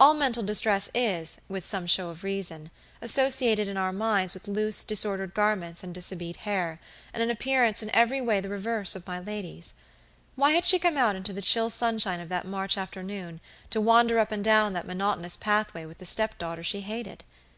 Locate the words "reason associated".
2.24-3.68